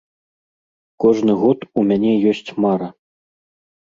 Кожны 1.05 1.35
год 1.41 1.67
у 1.81 1.85
мяне 1.91 2.13
ёсць 2.31 2.49
мара. 2.65 2.87